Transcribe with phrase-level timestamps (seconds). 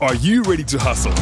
[0.00, 1.10] Are you ready to hustle?
[1.10, 1.20] to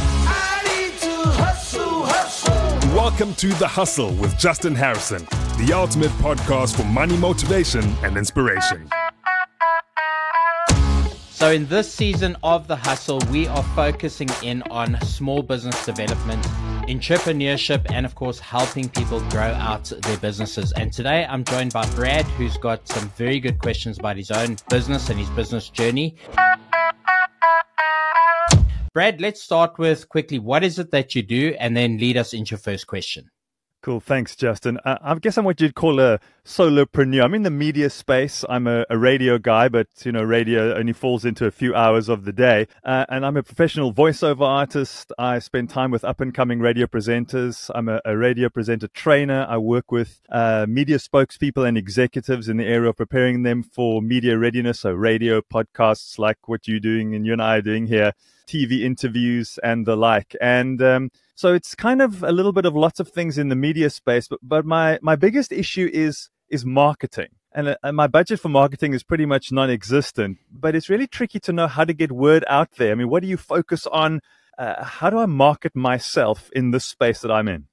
[1.31, 2.95] hustle, hustle.
[2.95, 8.87] Welcome to The Hustle with Justin Harrison, the ultimate podcast for money motivation and inspiration.
[11.31, 16.43] So, in this season of The Hustle, we are focusing in on small business development,
[16.87, 20.73] entrepreneurship, and of course, helping people grow out their businesses.
[20.73, 24.59] And today I'm joined by Brad, who's got some very good questions about his own
[24.69, 26.17] business and his business journey.
[28.97, 32.33] Brad, let's start with quickly what is it that you do, and then lead us
[32.33, 33.31] into your first question.
[33.83, 34.01] Cool.
[34.01, 34.79] Thanks, Justin.
[34.87, 37.23] Uh, I guess I'm what you'd call a solopreneur.
[37.23, 38.43] I'm in the media space.
[38.49, 42.09] I'm a, a radio guy, but you know, radio only falls into a few hours
[42.09, 42.69] of the day.
[42.85, 45.13] Uh, and I'm a professional voiceover artist.
[45.19, 47.71] I spend time with up and coming radio presenters.
[47.75, 49.45] I'm a, a, radio presenter trainer.
[49.47, 54.01] I work with uh, media spokespeople and executives in the area of preparing them for
[54.01, 54.81] media readiness.
[54.81, 58.15] So radio podcasts like what you're doing and you and I are doing here,
[58.47, 60.35] TV interviews and the like.
[60.41, 63.57] And, um, so it's kind of a little bit of lots of things in the
[63.57, 67.29] media space, but but my my biggest issue is is marketing.
[67.53, 71.53] And, uh, my budget for marketing is pretty much non-existent, but it's really tricky to
[71.53, 72.93] know how to get word out there.
[72.93, 74.21] I mean, what do you focus on?
[74.59, 77.67] Uh, how do I market myself in this space that I'm in?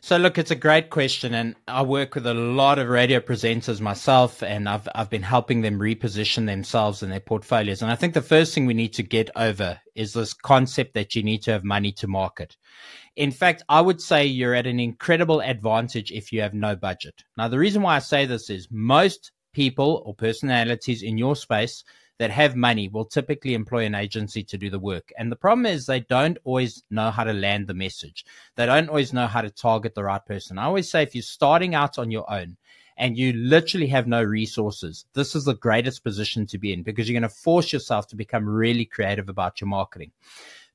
[0.00, 3.80] So look, it's a great question, and I work with a lot of radio presenters
[3.80, 7.82] myself, and I've I've been helping them reposition themselves and their portfolios.
[7.82, 11.14] And I think the first thing we need to get over is this concept that
[11.14, 12.56] you need to have money to market.
[13.16, 17.24] In fact, I would say you're at an incredible advantage if you have no budget.
[17.36, 21.82] Now, the reason why I say this is most people or personalities in your space
[22.18, 25.12] that have money will typically employ an agency to do the work.
[25.18, 28.24] And the problem is they don't always know how to land the message.
[28.54, 30.58] They don't always know how to target the right person.
[30.58, 32.56] I always say if you're starting out on your own
[32.96, 37.08] and you literally have no resources, this is the greatest position to be in because
[37.08, 40.12] you're going to force yourself to become really creative about your marketing.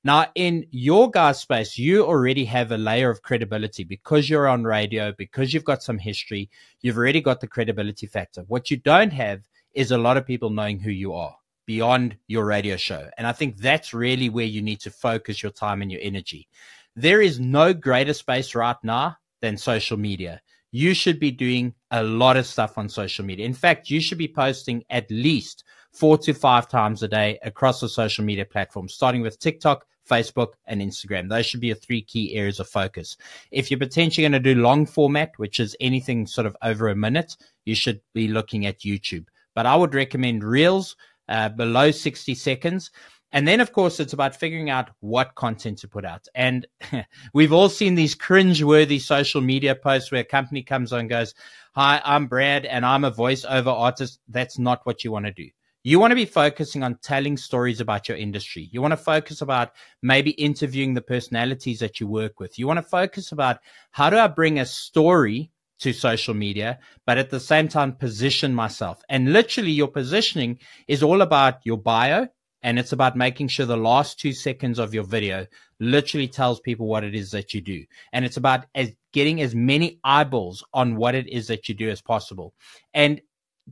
[0.03, 4.63] Now, in your guys' space, you already have a layer of credibility because you're on
[4.63, 6.49] radio, because you've got some history,
[6.81, 8.41] you've already got the credibility factor.
[8.47, 12.45] What you don't have is a lot of people knowing who you are beyond your
[12.45, 13.09] radio show.
[13.17, 16.47] And I think that's really where you need to focus your time and your energy.
[16.95, 20.41] There is no greater space right now than social media.
[20.71, 23.45] You should be doing a lot of stuff on social media.
[23.45, 27.81] In fact, you should be posting at least four to five times a day across
[27.81, 31.29] the social media platforms, starting with TikTok, Facebook, and Instagram.
[31.29, 33.17] Those should be your three key areas of focus.
[33.51, 36.95] If you're potentially going to do long format, which is anything sort of over a
[36.95, 40.95] minute, you should be looking at YouTube but I would recommend Reels
[41.29, 42.91] uh, below 60 seconds.
[43.33, 46.27] And then, of course, it's about figuring out what content to put out.
[46.35, 46.67] And
[47.33, 51.33] we've all seen these cringe-worthy social media posts where a company comes on and goes,
[51.73, 54.19] Hi, I'm Brad and I'm a voiceover artist.
[54.27, 55.47] That's not what you want to do.
[55.83, 58.69] You want to be focusing on telling stories about your industry.
[58.71, 59.71] You want to focus about
[60.03, 62.59] maybe interviewing the personalities that you work with.
[62.59, 63.59] You want to focus about
[63.91, 65.49] how do I bring a story
[65.81, 69.01] to social media, but at the same time position myself.
[69.09, 72.27] And literally your positioning is all about your bio
[72.63, 75.47] and it's about making sure the last two seconds of your video
[75.79, 77.83] literally tells people what it is that you do.
[78.13, 81.89] And it's about as getting as many eyeballs on what it is that you do
[81.89, 82.53] as possible.
[82.93, 83.19] And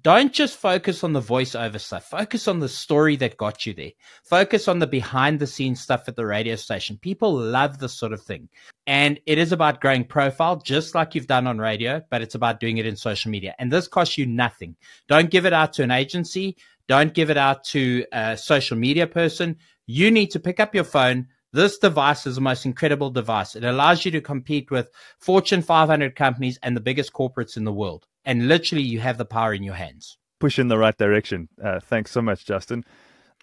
[0.02, 2.06] don't just focus on the voiceover stuff.
[2.06, 3.92] Focus on the story that got you there.
[4.24, 6.98] Focus on the behind the scenes stuff at the radio station.
[6.98, 8.48] People love this sort of thing.
[8.88, 12.60] And it is about growing profile, just like you've done on radio, but it's about
[12.60, 13.56] doing it in social media.
[13.60, 14.76] And this costs you nothing.
[15.08, 16.56] Don't give it out to an agency.
[16.88, 19.58] Don't give it out to a social media person.
[19.86, 23.56] You need to pick up your phone, this device is the most incredible device.
[23.56, 24.90] It allows you to compete with
[25.20, 29.26] Fortune 500 companies and the biggest corporates in the world and literally you have the
[29.26, 30.18] power in your hands.
[30.40, 31.50] Push in the right direction.
[31.62, 32.86] Uh, thanks so much, Justin.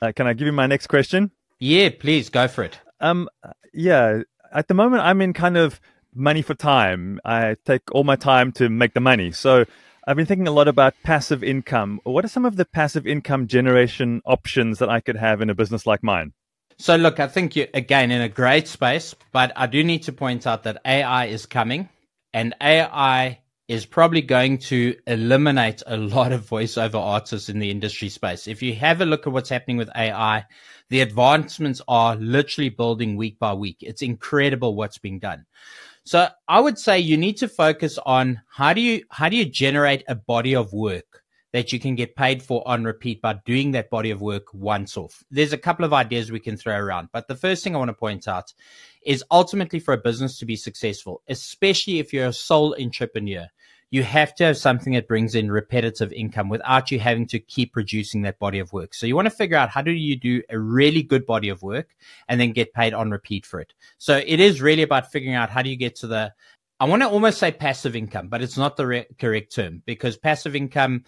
[0.01, 1.31] Uh, can I give you my next question?
[1.59, 2.79] Yeah, please go for it.
[3.01, 3.29] Um,
[3.73, 4.23] yeah,
[4.53, 5.81] at the moment I'm in kind of
[6.15, 7.21] money for time.
[7.25, 9.33] I take all my time to make the money.
[9.33, 9.65] So
[10.07, 12.01] I've been thinking a lot about passive income.
[12.05, 15.55] What are some of the passive income generation options that I could have in a
[15.55, 16.33] business like mine?
[16.79, 20.13] So look, I think you're again in a great space, but I do need to
[20.13, 21.89] point out that AI is coming
[22.35, 28.09] and AI is probably going to eliminate a lot of voiceover artists in the industry
[28.09, 28.47] space.
[28.47, 30.45] If you have a look at what's happening with AI,
[30.91, 33.79] the advancements are literally building week by week.
[33.81, 35.47] It's incredible what's being done.
[36.05, 39.47] So I would say you need to focus on how do you, how do you
[39.47, 41.25] generate a body of work
[41.57, 44.95] that you can get paid for on repeat by doing that body of work once
[44.95, 45.25] off.
[45.31, 47.89] There's a couple of ideas we can throw around, but the first thing I want
[47.89, 48.53] to point out
[49.07, 53.47] is ultimately for a business to be successful, especially if you're a sole entrepreneur,
[53.91, 57.73] you have to have something that brings in repetitive income without you having to keep
[57.73, 58.93] producing that body of work.
[58.93, 61.63] So you want to figure out how do you do a really good body of
[61.63, 61.97] work
[62.29, 63.73] and then get paid on repeat for it.
[63.97, 66.35] So it is really about figuring out how do you get to the,
[66.79, 70.19] I want to almost say passive income, but it's not the re- correct term because
[70.19, 71.05] passive income,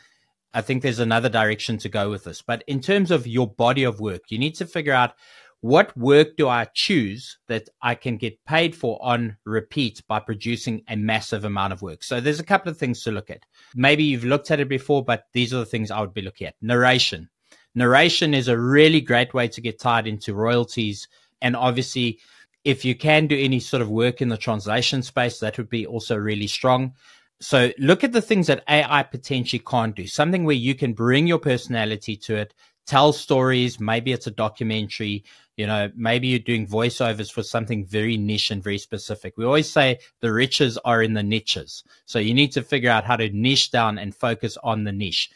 [0.55, 2.43] I think there's another direction to go with this.
[2.43, 5.13] But in terms of your body of work, you need to figure out
[5.61, 10.83] what work do I choose that I can get paid for on repeat by producing
[10.89, 12.05] a massive amount of work?
[12.05, 13.45] So there's a couple of things to look at.
[13.75, 16.47] Maybe you've looked at it before, but these are the things I would be looking
[16.47, 16.55] at.
[16.63, 17.29] Narration.
[17.75, 21.09] Narration is a really great way to get tied into royalties.
[21.43, 22.21] And obviously,
[22.65, 25.87] if you can do any sort of work in the translation space, that would be
[25.87, 26.93] also really strong.
[27.41, 30.07] So look at the things that AI potentially can't do.
[30.07, 32.55] Something where you can bring your personality to it,
[32.87, 33.79] tell stories.
[33.79, 35.25] Maybe it's a documentary.
[35.57, 39.37] You know, maybe you're doing voiceovers for something very niche and very specific.
[39.37, 41.85] We always say the riches are in the niches.
[42.07, 45.31] So you need to figure out how to niche down and focus on the niche.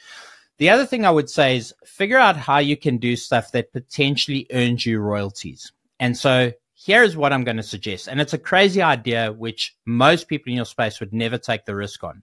[0.58, 3.72] The other thing I would say is figure out how you can do stuff that
[3.72, 5.72] potentially earns you royalties.
[6.00, 6.52] And so
[6.84, 8.08] here is what I'm going to suggest.
[8.08, 11.76] And it's a crazy idea, which most people in your space would never take the
[11.76, 12.22] risk on.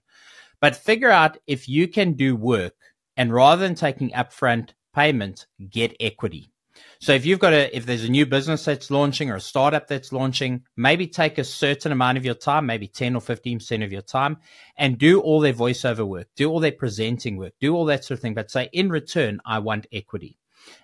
[0.60, 2.74] But figure out if you can do work
[3.16, 6.52] and rather than taking upfront payment, get equity.
[6.98, 9.88] So if you've got a, if there's a new business that's launching or a startup
[9.88, 13.92] that's launching, maybe take a certain amount of your time, maybe 10 or 15% of
[13.92, 14.36] your time
[14.76, 18.18] and do all their voiceover work, do all their presenting work, do all that sort
[18.18, 18.34] of thing.
[18.34, 20.36] But say in return, I want equity.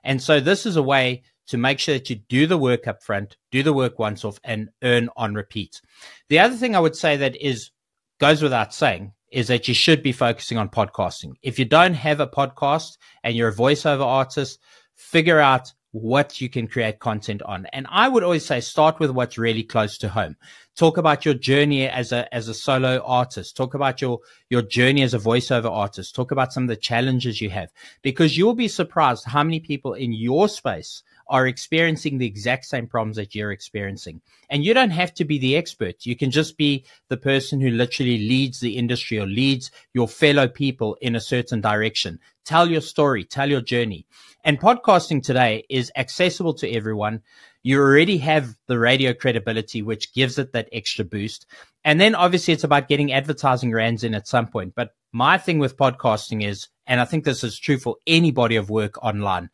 [0.02, 3.02] And so this is a way to make sure that you do the work up
[3.02, 5.80] front, do the work once off and earn on repeat.
[6.28, 7.70] The other thing I would say that is
[8.18, 11.34] goes without saying is that you should be focusing on podcasting.
[11.42, 14.60] If you don't have a podcast and you're a voiceover artist,
[14.94, 17.66] figure out what you can create content on.
[17.72, 20.36] And I would always say start with what's really close to home.
[20.76, 23.56] Talk about your journey as a as a solo artist.
[23.56, 24.20] Talk about your
[24.50, 26.14] your journey as a voiceover artist.
[26.14, 27.72] Talk about some of the challenges you have
[28.02, 32.86] because you'll be surprised how many people in your space are experiencing the exact same
[32.86, 34.20] problems that you're experiencing.
[34.48, 36.06] And you don't have to be the expert.
[36.06, 40.48] You can just be the person who literally leads the industry or leads your fellow
[40.48, 42.20] people in a certain direction.
[42.44, 44.06] Tell your story, tell your journey.
[44.44, 47.22] And podcasting today is accessible to everyone.
[47.64, 51.46] You already have the radio credibility, which gives it that extra boost.
[51.84, 54.74] And then obviously it's about getting advertising rands in at some point.
[54.76, 58.54] But my thing with podcasting is, and I think this is true for any body
[58.54, 59.50] of work online,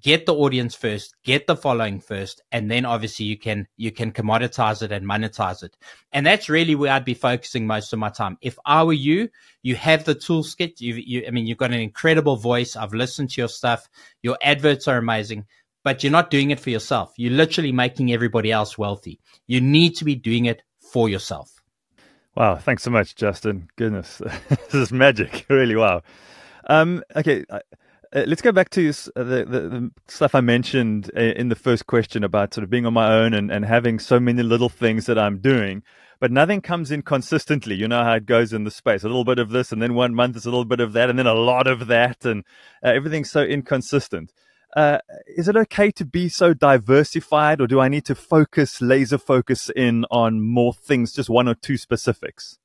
[0.00, 4.12] get the audience first, get the following first, and then obviously you can you can
[4.12, 5.76] commoditize it and monetize it.
[6.12, 8.38] And that's really where I'd be focusing most of my time.
[8.40, 9.28] If I were you,
[9.62, 10.80] you have the toolkit.
[10.80, 12.76] You, you I mean, you've got an incredible voice.
[12.76, 13.88] I've listened to your stuff.
[14.22, 15.46] Your adverts are amazing.
[15.82, 17.12] But you're not doing it for yourself.
[17.18, 19.20] You're literally making everybody else wealthy.
[19.46, 21.50] You need to be doing it for yourself.
[22.34, 23.68] Wow, thanks so much, Justin.
[23.76, 24.18] Goodness,
[24.48, 25.44] this is magic.
[25.50, 26.02] Really, wow.
[26.66, 27.44] Um, okay,
[28.14, 31.56] uh, let's go back to uh, the, the, the, stuff I mentioned uh, in the
[31.56, 34.68] first question about sort of being on my own and, and having so many little
[34.68, 35.82] things that I'm doing,
[36.20, 37.74] but nothing comes in consistently.
[37.74, 39.94] You know how it goes in the space a little bit of this, and then
[39.94, 42.44] one month is a little bit of that, and then a lot of that, and
[42.84, 44.32] uh, everything's so inconsistent.
[44.76, 49.18] Uh, is it okay to be so diversified, or do I need to focus, laser
[49.18, 52.58] focus in on more things, just one or two specifics?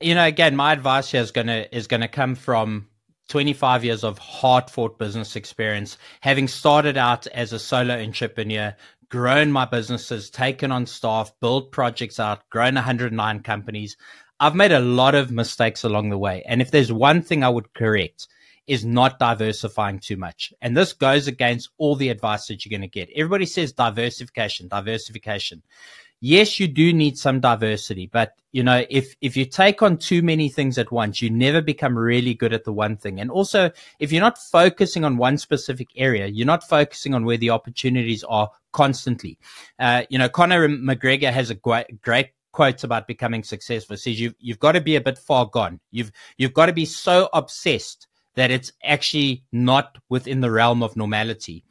[0.00, 2.88] You know, again, my advice here is gonna is gonna come from
[3.28, 8.74] 25 years of hard fought business experience, having started out as a solo entrepreneur,
[9.08, 13.96] grown my businesses, taken on staff, built projects out, grown 109 companies.
[14.38, 16.42] I've made a lot of mistakes along the way.
[16.46, 18.28] And if there's one thing I would correct
[18.66, 20.52] is not diversifying too much.
[20.60, 23.08] And this goes against all the advice that you're going to get.
[23.14, 25.62] Everybody says diversification, diversification
[26.20, 30.22] yes, you do need some diversity, but you know, if, if you take on too
[30.22, 33.20] many things at once, you never become really good at the one thing.
[33.20, 37.36] And also, if you're not focusing on one specific area, you're not focusing on where
[37.36, 39.38] the opportunities are constantly.
[39.78, 43.96] Uh, you know, Conor McGregor has a great, great quotes about becoming successful.
[43.96, 45.78] Says you've, you've got to be a bit far gone.
[45.90, 48.06] You've, you've got to be so obsessed
[48.36, 51.64] that it's actually not within the realm of normality.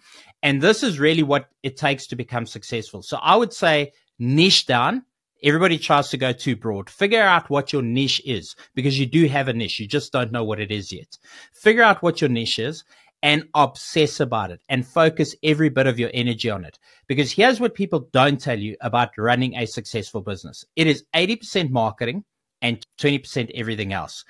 [0.44, 3.02] And this is really what it takes to become successful.
[3.02, 5.04] So I would say niche down.
[5.44, 6.90] Everybody tries to go too broad.
[6.90, 9.80] Figure out what your niche is because you do have a niche.
[9.80, 11.18] You just don't know what it is yet.
[11.54, 12.84] Figure out what your niche is
[13.22, 16.78] and obsess about it and focus every bit of your energy on it.
[17.08, 20.64] Because here's what people don't tell you about running a successful business.
[20.76, 22.24] It is 80% marketing
[22.62, 24.26] and 20% everything else.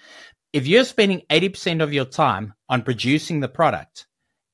[0.54, 4.08] If you're spending 80% of your time on producing the product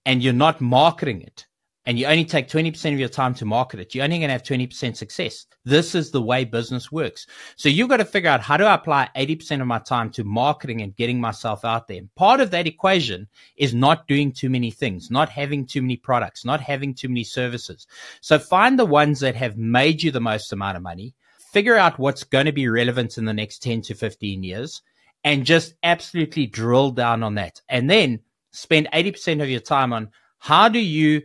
[0.06, 1.46] and you're not marketing it,
[1.86, 4.34] and you only take 20% of your time to market it, you're only going to
[4.34, 5.48] have 20% success.
[5.66, 7.26] This is the way business works.
[7.56, 10.24] So you've got to figure out how do I apply 80% of my time to
[10.24, 11.98] marketing and getting myself out there.
[11.98, 15.98] And part of that equation is not doing too many things, not having too many
[15.98, 17.88] products, not having too many services.
[18.22, 21.16] So find the ones that have made you the most amount of money,
[21.52, 24.82] figure out what's going to be relevant in the next 10 to 15 years
[25.24, 27.62] and just absolutely drill down on that.
[27.70, 28.20] And then
[28.52, 30.10] spend 80% of your time on
[30.40, 31.22] how do you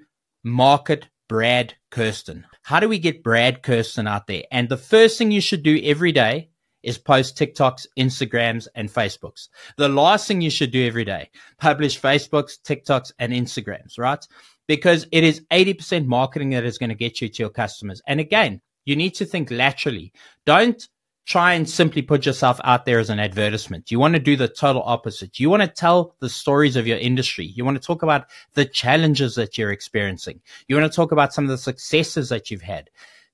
[0.47, 2.47] market Brad Kirsten?
[2.63, 4.45] How do we get Brad Kirsten out there?
[4.53, 6.51] And the first thing you should do every day
[6.85, 9.49] is post TikToks, Instagrams, and Facebooks.
[9.77, 14.25] The last thing you should do every day, publish Facebooks, TikToks, and Instagrams, right?
[14.69, 18.01] Because it is 80% marketing that is going to get you to your customers.
[18.07, 20.13] And again, you need to think laterally.
[20.45, 20.89] Don't
[21.27, 23.91] try and simply put yourself out there as an advertisement.
[23.91, 25.41] You want to do the total opposite.
[25.41, 27.47] You want to tell the stories of your industry.
[27.47, 30.41] You want to talk about the challenges that you're experiencing.
[30.69, 32.91] You want to talk about some of the successes that you've had.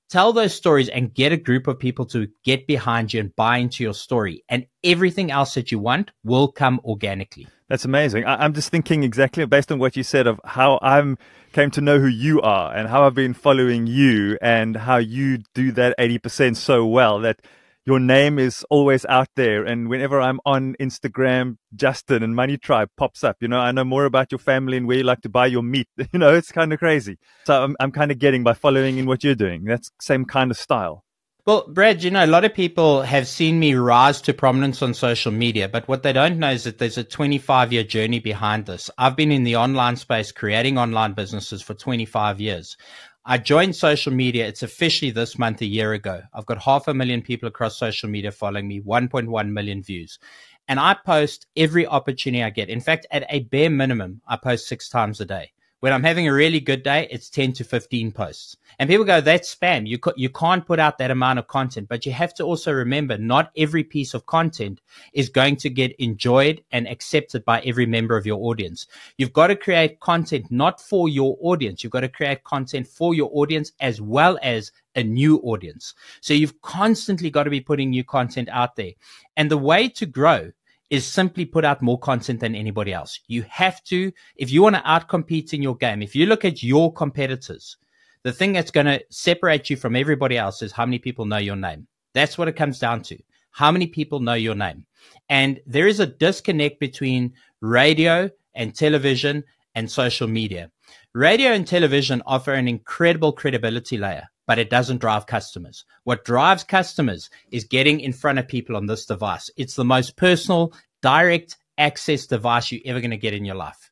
[0.09, 3.57] Tell those stories and get a group of people to get behind you and buy
[3.57, 4.43] into your story.
[4.49, 7.47] And everything else that you want will come organically.
[7.69, 8.25] That's amazing.
[8.25, 11.17] I- am just thinking exactly based on what you said of how I'm
[11.53, 15.39] came to know who you are and how I've been following you and how you
[15.53, 17.39] do that 80% so well that
[17.85, 19.63] your name is always out there.
[19.63, 23.37] And whenever I'm on Instagram, Justin and Money Tribe pops up.
[23.41, 25.63] You know, I know more about your family and where you like to buy your
[25.63, 25.87] meat.
[26.13, 27.17] You know, it's kind of crazy.
[27.45, 29.63] So I'm, I'm kind of getting by following in what you're doing.
[29.63, 31.03] That's same kind of style.
[31.45, 34.93] Well, Brad, you know, a lot of people have seen me rise to prominence on
[34.93, 38.65] social media, but what they don't know is that there's a 25 year journey behind
[38.65, 38.89] this.
[38.97, 42.77] I've been in the online space creating online businesses for 25 years.
[43.25, 44.45] I joined social media.
[44.45, 46.21] It's officially this month a year ago.
[46.33, 50.19] I've got half a million people across social media following me, 1.1 million views.
[50.67, 52.67] And I post every opportunity I get.
[52.67, 55.52] In fact, at a bare minimum, I post six times a day.
[55.83, 58.55] When I'm having a really good day, it's 10 to 15 posts.
[58.79, 59.85] And people go, that's spam.
[59.85, 61.89] You, you can't put out that amount of content.
[61.89, 64.79] But you have to also remember not every piece of content
[65.11, 68.87] is going to get enjoyed and accepted by every member of your audience.
[69.17, 71.83] You've got to create content not for your audience.
[71.83, 75.95] You've got to create content for your audience as well as a new audience.
[76.21, 78.93] So you've constantly got to be putting new content out there.
[79.35, 80.53] And the way to grow
[80.93, 83.19] is simply put out more content than anybody else.
[83.25, 86.61] You have to, if you want to outcompete in your game, if you look at
[86.61, 87.77] your competitors,
[88.21, 91.37] the thing that's going to separate you from everybody else is how many people know
[91.37, 91.87] your name.
[92.13, 93.17] That's what it comes down to.
[93.49, 94.85] How many people know your name?
[95.29, 100.69] And there is a disconnect between radio and television and social media.
[101.15, 105.85] Radio and television offer an incredible credibility layer but it doesn't drive customers.
[106.03, 109.49] What drives customers is getting in front of people on this device.
[109.57, 113.91] It's the most personal, direct access device you're ever going to get in your life.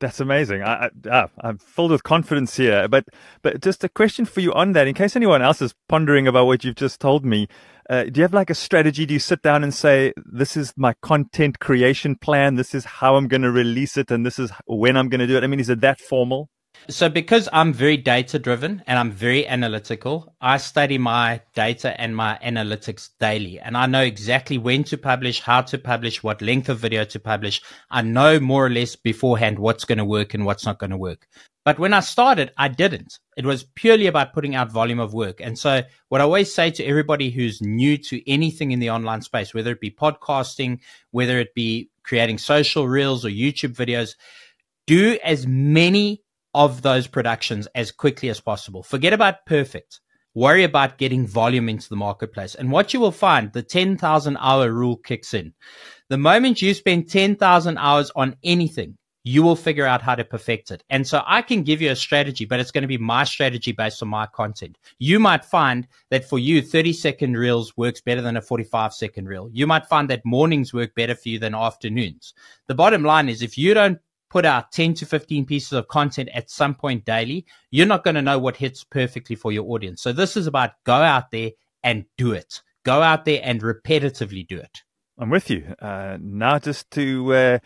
[0.00, 0.62] That's amazing.
[0.62, 0.90] I,
[1.42, 2.88] am filled with confidence here.
[2.88, 3.06] But,
[3.42, 6.46] but just a question for you on that, in case anyone else is pondering about
[6.46, 7.48] what you've just told me.
[7.88, 9.06] Uh, do you have like a strategy?
[9.06, 12.54] Do you sit down and say, "This is my content creation plan.
[12.54, 15.26] This is how I'm going to release it, and this is when I'm going to
[15.26, 15.44] do it"?
[15.44, 16.48] I mean, is it that formal?
[16.90, 22.14] So, because I'm very data driven and I'm very analytical, I study my data and
[22.14, 23.58] my analytics daily.
[23.58, 27.18] And I know exactly when to publish, how to publish, what length of video to
[27.18, 27.62] publish.
[27.90, 30.98] I know more or less beforehand what's going to work and what's not going to
[30.98, 31.26] work.
[31.64, 33.18] But when I started, I didn't.
[33.38, 35.40] It was purely about putting out volume of work.
[35.40, 39.22] And so, what I always say to everybody who's new to anything in the online
[39.22, 40.80] space, whether it be podcasting,
[41.12, 44.16] whether it be creating social reels or YouTube videos,
[44.86, 46.23] do as many
[46.54, 48.82] of those productions as quickly as possible.
[48.82, 50.00] Forget about perfect.
[50.34, 52.54] Worry about getting volume into the marketplace.
[52.54, 55.52] And what you will find, the 10,000 hour rule kicks in.
[56.08, 60.70] The moment you spend 10,000 hours on anything, you will figure out how to perfect
[60.70, 60.84] it.
[60.90, 63.72] And so I can give you a strategy, but it's going to be my strategy
[63.72, 64.76] based on my content.
[64.98, 69.26] You might find that for you, 30 second reels works better than a 45 second
[69.26, 69.48] reel.
[69.52, 72.34] You might find that mornings work better for you than afternoons.
[72.66, 73.98] The bottom line is if you don't
[74.34, 78.16] put out 10 to 15 pieces of content at some point daily, you're not going
[78.16, 80.02] to know what hits perfectly for your audience.
[80.02, 81.52] So this is about go out there
[81.84, 82.60] and do it.
[82.84, 84.82] Go out there and repetitively do it.
[85.20, 85.76] I'm with you.
[85.80, 87.58] Uh, now just to uh,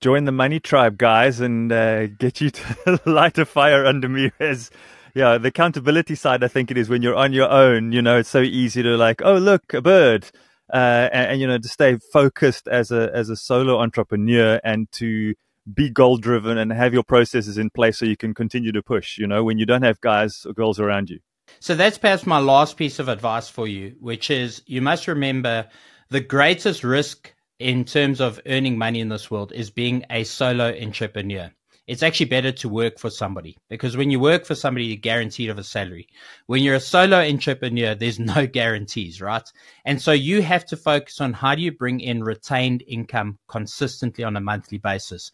[0.00, 4.32] join the money tribe, guys, and uh, get you to light a fire under me
[4.40, 4.72] as
[5.14, 8.18] yeah, the accountability side, I think it is when you're on your own, you know,
[8.18, 10.28] it's so easy to like, oh, look, a bird.
[10.74, 14.90] Uh, and, and, you know, to stay focused as a, as a solo entrepreneur and
[14.90, 15.36] to,
[15.72, 19.18] be goal driven and have your processes in place so you can continue to push,
[19.18, 21.18] you know, when you don't have guys or girls around you.
[21.60, 25.68] So that's perhaps my last piece of advice for you, which is you must remember
[26.10, 30.74] the greatest risk in terms of earning money in this world is being a solo
[30.80, 31.50] entrepreneur.
[31.86, 35.50] It's actually better to work for somebody because when you work for somebody, you're guaranteed
[35.50, 36.08] of a salary.
[36.46, 39.48] When you're a solo entrepreneur, there's no guarantees, right?
[39.84, 44.24] And so you have to focus on how do you bring in retained income consistently
[44.24, 45.30] on a monthly basis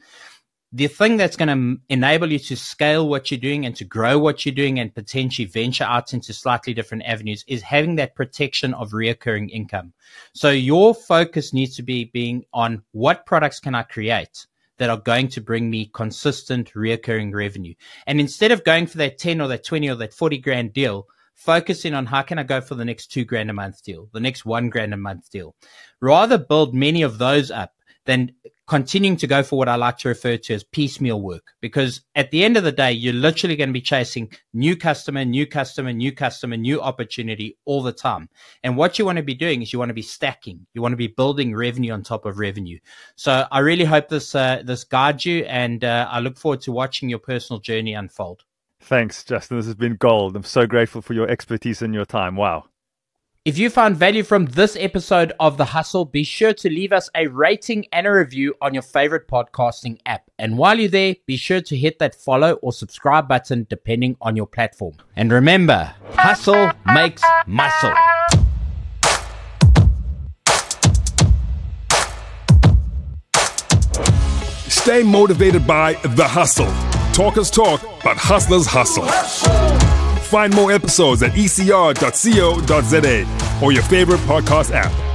[0.75, 4.19] the thing that's going to enable you to scale what you're doing and to grow
[4.19, 8.73] what you're doing and potentially venture out into slightly different avenues is having that protection
[8.75, 9.93] of reoccurring income.
[10.33, 14.47] So your focus needs to be being on what products can I create
[14.79, 17.75] that are going to bring me consistent reoccurring revenue.
[18.07, 21.07] And instead of going for that 10 or that 20 or that 40 grand deal,
[21.35, 24.21] focusing on how can I go for the next two grand a month deal, the
[24.21, 25.55] next one grand a month deal.
[26.01, 27.73] Rather build many of those up
[28.05, 28.33] than
[28.67, 31.53] continuing to go for what I like to refer to as piecemeal work.
[31.61, 35.25] Because at the end of the day, you're literally going to be chasing new customer,
[35.25, 38.29] new customer, new customer, new opportunity all the time.
[38.63, 40.67] And what you want to be doing is you want to be stacking.
[40.75, 42.79] You want to be building revenue on top of revenue.
[43.17, 46.73] So I really hope this, uh, this guides you and uh, I look forward to
[46.73, 48.45] watching your personal journey unfold.
[48.81, 49.59] Thanks, Justin.
[49.59, 50.35] This has been gold.
[50.35, 52.37] I'm so grateful for your expertise and your time.
[52.37, 52.65] Wow.
[53.45, 57.11] If you found value from this episode of The Hustle, be sure to leave us
[57.13, 60.31] a rating and a review on your favorite podcasting app.
[60.39, 64.37] And while you're there, be sure to hit that follow or subscribe button depending on
[64.37, 64.95] your platform.
[65.17, 67.93] And remember, hustle makes muscle.
[74.69, 76.73] Stay motivated by The Hustle.
[77.13, 79.09] Talkers talk, but hustlers hustle.
[80.33, 81.63] Find more episodes at ecr.co.za
[83.63, 85.12] or your favorite podcast app.